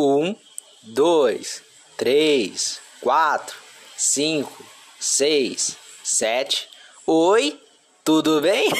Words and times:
Um, 0.00 0.32
dois, 0.80 1.60
três, 1.96 2.78
quatro, 3.00 3.56
cinco, 3.96 4.64
seis, 5.00 5.76
sete. 6.04 6.68
Oi, 7.04 7.60
tudo 8.04 8.40
bem? 8.40 8.70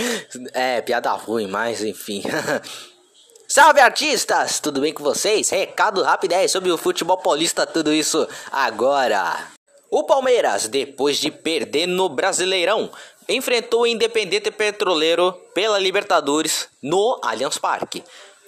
é, 0.54 0.80
piada 0.80 1.12
ruim, 1.12 1.46
mas 1.46 1.84
enfim. 1.84 2.22
Salve 3.46 3.80
artistas, 3.80 4.60
tudo 4.60 4.80
bem 4.80 4.94
com 4.94 5.04
vocês? 5.04 5.50
Recado 5.50 6.02
rápido 6.02 6.32
aí 6.32 6.48
sobre 6.48 6.72
o 6.72 6.78
futebol 6.78 7.18
paulista, 7.18 7.66
tudo 7.66 7.92
isso 7.92 8.26
agora. 8.50 9.48
O 9.90 10.04
Palmeiras, 10.04 10.68
depois 10.68 11.18
de 11.18 11.30
perder 11.30 11.86
no 11.86 12.08
Brasileirão, 12.08 12.90
enfrentou 13.28 13.82
o 13.82 13.86
Independente 13.86 14.50
Petroleiro 14.50 15.34
pela 15.52 15.78
Libertadores 15.78 16.66
no 16.82 17.20
Allianz 17.22 17.58
Parque. 17.58 18.02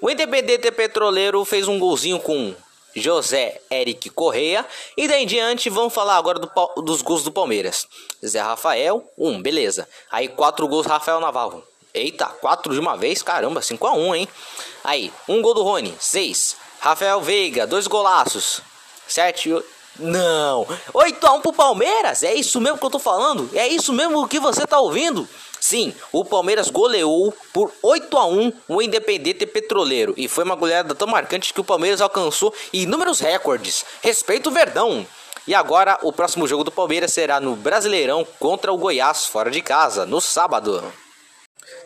O 0.05 0.11
Independente 0.11 0.71
Petroleiro 0.71 1.43
fez 1.47 1.67
um 1.67 1.79
golzinho 1.79 2.21
com 2.21 2.55
José 2.95 3.59
Eric 3.71 4.11
Correia. 4.11 4.67
E 4.99 5.09
daí 5.09 5.23
em 5.23 5.27
diante, 5.27 5.71
vamos 5.71 5.95
falar 5.95 6.19
agora 6.19 6.39
do, 6.39 6.51
dos 6.83 7.01
gols 7.01 7.25
do 7.25 7.33
Palmeiras. 7.33 7.89
Zé 8.23 8.39
Rafael, 8.39 9.03
um, 9.17 9.41
beleza. 9.41 9.89
Aí 10.13 10.29
quatro 10.29 10.69
gols 10.69 10.85
Rafael 10.85 11.21
Navarro. 11.21 11.65
Eita, 11.95 12.27
quatro 12.27 12.75
de 12.75 12.81
uma 12.81 12.99
vez, 12.99 13.23
caramba, 13.23 13.63
5 13.63 13.87
a 13.87 13.95
1 13.95 14.15
hein? 14.15 14.29
Aí, 14.85 15.11
um 15.27 15.41
gol 15.41 15.55
do 15.55 15.63
Rony, 15.63 15.95
seis. 15.99 16.55
Rafael 16.81 17.23
Veiga, 17.23 17.67
dois 17.67 17.87
golaços. 17.87 18.61
Sete, 19.09 19.55
não, 19.99 20.67
8 20.93 21.27
a 21.27 21.33
1 21.35 21.41
pro 21.41 21.53
Palmeiras. 21.53 22.23
É 22.23 22.35
isso 22.35 22.61
mesmo 22.61 22.79
que 22.79 22.85
eu 22.85 22.91
tô 22.91 22.99
falando? 22.99 23.49
É 23.55 23.69
isso 23.69 23.93
mesmo 23.93 24.27
que 24.27 24.41
você 24.41 24.67
tá 24.67 24.79
ouvindo? 24.79 25.29
Sim, 25.61 25.95
o 26.13 26.25
Palmeiras 26.25 26.69
goleou 26.69 27.33
por 27.53 27.73
8 27.83 28.19
a 28.19 28.27
1 28.27 28.53
o 28.69 28.83
Independente 28.83 29.47
Petroleiro 29.47 30.13
e 30.17 30.29
foi 30.29 30.45
uma 30.45 30.57
goleada 30.57 30.95
tão 30.95 31.09
marcante 31.09 31.55
que 31.55 31.61
o 31.61 31.65
Palmeiras 31.65 32.01
alcançou 32.01 32.53
inúmeros 32.73 33.21
recordes. 33.21 33.85
Respeito 34.03 34.51
o 34.51 34.53
Verdão. 34.53 35.07
E 35.47 35.55
agora 35.55 35.99
o 36.03 36.13
próximo 36.13 36.47
jogo 36.47 36.65
do 36.65 36.73
Palmeiras 36.73 37.13
será 37.13 37.39
no 37.41 37.55
Brasileirão 37.55 38.27
contra 38.39 38.73
o 38.73 38.79
Goiás 38.79 39.27
fora 39.27 39.51
de 39.51 39.63
casa, 39.63 40.05
no 40.05 40.21
sábado. 40.21 40.83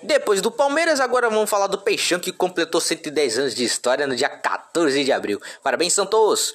Depois 0.02 0.40
do 0.40 0.50
Palmeiras, 0.50 1.00
agora 1.00 1.28
vamos 1.28 1.50
falar 1.50 1.66
do 1.66 1.78
Peixão 1.78 2.18
que 2.18 2.32
completou 2.32 2.80
110 2.80 3.38
anos 3.38 3.54
de 3.54 3.64
história 3.64 4.06
no 4.06 4.16
dia 4.16 4.28
14 4.28 5.04
de 5.04 5.12
abril. 5.12 5.40
Parabéns, 5.62 5.92
Santos! 5.92 6.54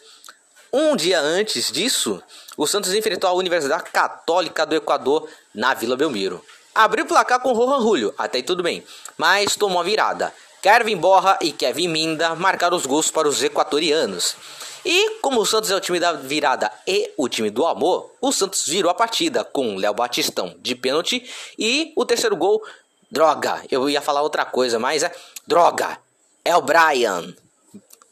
Um 0.76 0.96
dia 0.96 1.20
antes 1.22 1.72
disso, 1.72 2.20
o 2.58 2.66
Santos 2.66 2.96
enfrentou 2.96 3.30
a 3.30 3.34
Universidade 3.34 3.92
Católica 3.92 4.66
do 4.66 4.74
Equador 4.74 5.30
na 5.54 5.76
Vila 5.76 5.96
Belmiro. 5.96 6.44
Abriu 6.74 7.06
o 7.06 7.08
placar 7.08 7.40
com 7.42 7.54
Rohan 7.54 7.80
Julio, 7.80 8.12
até 8.18 8.40
aí 8.40 8.44
tudo 8.44 8.64
bem, 8.64 8.84
mas 9.16 9.56
tomou 9.56 9.80
a 9.80 9.84
virada. 9.84 10.34
Kevin 10.64 10.98
Borra 10.98 11.38
e 11.40 11.52
Kevin 11.52 11.90
Minda 11.90 12.34
marcaram 12.34 12.76
os 12.76 12.88
gols 12.88 13.12
para 13.12 13.28
os 13.28 13.44
equatorianos. 13.44 14.36
E 14.84 15.20
como 15.22 15.42
o 15.42 15.46
Santos 15.46 15.70
é 15.70 15.76
o 15.76 15.80
time 15.80 16.00
da 16.00 16.14
virada 16.14 16.72
e 16.88 17.12
o 17.18 17.30
time 17.30 17.52
do 17.52 17.68
amor, 17.68 18.12
o 18.20 18.32
Santos 18.32 18.66
virou 18.66 18.90
a 18.90 18.96
partida 18.96 19.44
com 19.44 19.76
Léo 19.76 19.94
Batistão 19.94 20.56
de 20.58 20.74
pênalti 20.74 21.24
e 21.56 21.94
o 21.96 22.04
terceiro 22.04 22.36
gol, 22.36 22.64
droga, 23.12 23.64
eu 23.70 23.88
ia 23.88 24.02
falar 24.02 24.24
outra 24.24 24.44
coisa, 24.44 24.80
mas 24.80 25.04
é 25.04 25.16
droga, 25.46 26.00
é 26.44 26.58
o 26.58 26.64
Brian. 26.64 27.36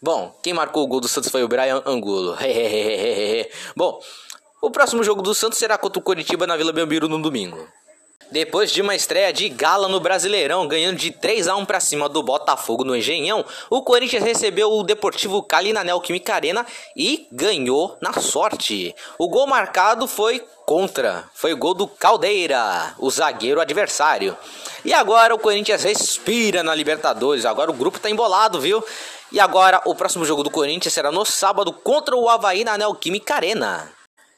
Bom, 0.02 0.35
quem 0.41 0.52
marcou 0.52 0.83
o 0.83 0.88
gol 0.88 0.99
do 0.99 1.07
Santos 1.07 1.30
foi 1.30 1.44
o 1.44 1.47
Brian 1.47 1.83
Angulo. 1.85 2.35
Bom, 3.77 3.99
o 4.59 4.71
próximo 4.71 5.03
jogo 5.03 5.21
do 5.21 5.35
Santos 5.35 5.59
será 5.59 5.77
contra 5.77 5.99
o 5.99 6.02
Coritiba 6.02 6.47
na 6.47 6.57
Vila 6.57 6.73
Belmiro 6.73 7.07
no 7.07 7.21
domingo. 7.21 7.67
Depois 8.31 8.71
de 8.71 8.81
uma 8.81 8.95
estreia 8.95 9.33
de 9.33 9.49
gala 9.49 9.89
no 9.89 9.99
Brasileirão, 9.99 10.65
ganhando 10.65 10.95
de 10.95 11.11
3 11.11 11.49
a 11.49 11.55
1 11.57 11.65
para 11.65 11.81
cima 11.81 12.07
do 12.07 12.23
Botafogo 12.23 12.85
no 12.85 12.95
Engenhão, 12.95 13.43
o 13.69 13.81
Corinthians 13.81 14.23
recebeu 14.23 14.71
o 14.71 14.83
Deportivo 14.83 15.43
Cali 15.43 15.73
na 15.73 15.83
Neoquímica 15.83 16.33
Arena 16.33 16.65
e 16.95 17.27
ganhou 17.29 17.97
na 17.99 18.13
sorte. 18.13 18.95
O 19.19 19.27
gol 19.27 19.47
marcado 19.47 20.07
foi 20.07 20.41
contra, 20.65 21.25
foi 21.33 21.51
o 21.51 21.57
gol 21.57 21.73
do 21.73 21.85
Caldeira, 21.85 22.95
o 22.97 23.11
zagueiro 23.11 23.59
adversário. 23.59 24.38
E 24.85 24.94
agora 24.94 25.35
o 25.35 25.39
Corinthians 25.39 25.83
respira 25.83 26.63
na 26.63 26.73
Libertadores, 26.73 27.45
agora 27.45 27.69
o 27.69 27.73
grupo 27.73 28.00
tá 28.00 28.09
embolado, 28.09 28.61
viu? 28.61 28.81
E 29.29 29.41
agora 29.41 29.81
o 29.85 29.94
próximo 29.94 30.23
jogo 30.23 30.41
do 30.41 30.50
Corinthians 30.50 30.94
será 30.94 31.11
no 31.11 31.25
sábado 31.25 31.73
contra 31.73 32.16
o 32.16 32.29
Havaí 32.29 32.63
na 32.63 32.77
Neoquímica 32.77 33.35
Arena. 33.35 33.91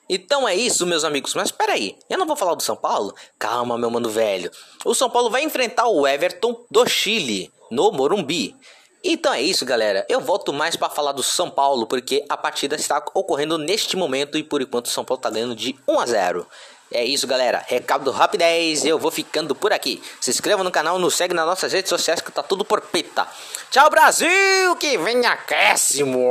Então 0.10 0.48
é 0.48 0.56
isso, 0.56 0.86
meus 0.86 1.04
amigos. 1.04 1.34
Mas 1.34 1.46
espera 1.46 1.74
aí, 1.74 1.96
eu 2.10 2.18
não 2.18 2.26
vou 2.26 2.36
falar 2.36 2.56
do 2.56 2.64
São 2.64 2.76
Paulo? 2.76 3.16
Calma, 3.40 3.78
meu 3.78 3.90
mano 3.90 4.10
velho. 4.10 4.52
O 4.84 4.94
São 4.94 5.10
Paulo 5.10 5.30
vai 5.30 5.44
enfrentar 5.44 5.88
o 5.88 6.08
Everton 6.08 6.66
do 6.70 6.88
Chile 6.88 7.52
no 7.72 7.92
Morumbi. 7.92 8.56
Então 9.04 9.34
é 9.34 9.42
isso, 9.42 9.66
galera. 9.66 10.06
Eu 10.08 10.22
volto 10.22 10.54
mais 10.54 10.78
para 10.78 10.90
falar 10.90 11.12
do 11.12 11.22
São 11.22 11.50
Paulo 11.50 11.86
porque 11.86 12.24
a 12.30 12.38
partida 12.38 12.76
está 12.76 13.04
ocorrendo 13.14 13.58
neste 13.58 13.98
momento 13.98 14.38
e 14.38 14.44
por 14.44 14.62
enquanto 14.62 14.86
o 14.86 14.90
São 14.90 15.04
Paulo 15.04 15.20
está 15.20 15.30
ganhando 15.30 15.56
de 15.56 15.76
1 15.88 16.00
a 16.00 16.06
0. 16.06 16.48
É 16.90 17.04
isso, 17.04 17.26
galera. 17.28 17.66
Recado 17.68 18.12
rapidez. 18.12 18.86
Eu 18.86 19.00
vou 19.00 19.12
ficando 19.12 19.56
por 19.56 19.74
aqui. 19.74 20.02
Se 20.22 20.30
inscreva 20.30 20.64
no 20.64 20.72
canal, 20.72 21.00
nos 21.00 21.16
segue 21.16 21.34
nas 21.34 21.46
nossas 21.46 21.74
redes 21.74 21.90
sociais 21.90 22.22
que 22.22 22.32
tá 22.32 22.44
tudo 22.44 22.64
por 22.64 22.80
pita. 22.82 23.28
Tchau, 23.72 23.90
Brasil! 23.90 24.76
Que 24.80 24.98
vem 25.00 25.26
acréscimo! 25.26 26.30